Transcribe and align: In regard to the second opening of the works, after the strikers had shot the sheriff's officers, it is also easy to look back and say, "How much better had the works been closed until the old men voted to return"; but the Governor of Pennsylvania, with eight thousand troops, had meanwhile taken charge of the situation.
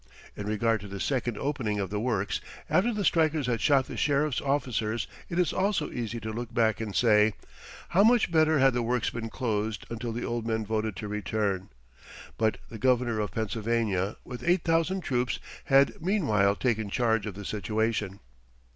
In 0.35 0.47
regard 0.47 0.81
to 0.81 0.87
the 0.87 0.99
second 0.99 1.37
opening 1.37 1.79
of 1.79 1.91
the 1.91 1.99
works, 1.99 2.41
after 2.71 2.91
the 2.91 3.05
strikers 3.05 3.45
had 3.45 3.61
shot 3.61 3.85
the 3.85 3.95
sheriff's 3.95 4.41
officers, 4.41 5.05
it 5.29 5.37
is 5.37 5.53
also 5.53 5.91
easy 5.91 6.19
to 6.21 6.33
look 6.33 6.51
back 6.51 6.81
and 6.81 6.95
say, 6.95 7.33
"How 7.89 8.03
much 8.03 8.31
better 8.31 8.57
had 8.57 8.73
the 8.73 8.81
works 8.81 9.11
been 9.11 9.29
closed 9.29 9.85
until 9.91 10.11
the 10.11 10.25
old 10.25 10.47
men 10.47 10.65
voted 10.65 10.95
to 10.95 11.07
return"; 11.07 11.69
but 12.35 12.57
the 12.67 12.79
Governor 12.79 13.19
of 13.19 13.29
Pennsylvania, 13.29 14.15
with 14.25 14.43
eight 14.43 14.63
thousand 14.63 15.01
troops, 15.01 15.37
had 15.65 16.01
meanwhile 16.01 16.55
taken 16.55 16.89
charge 16.89 17.27
of 17.27 17.35
the 17.35 17.45
situation. 17.45 18.21